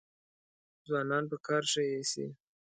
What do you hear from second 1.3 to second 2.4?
په کار ښه ایسي.